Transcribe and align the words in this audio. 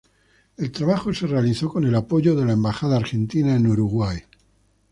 El 0.57 0.71
trabajo 0.71 1.13
se 1.13 1.27
realizó 1.27 1.69
con 1.69 1.83
el 1.83 1.93
apoyo 1.93 2.33
de 2.35 2.43
la 2.43 2.53
Embajada 2.53 2.97
Argentina 2.97 3.55
en 3.55 3.67
Uruguay. 3.67 4.17